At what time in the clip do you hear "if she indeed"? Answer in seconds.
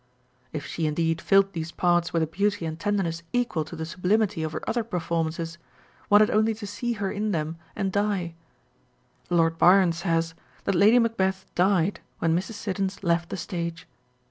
0.51-1.21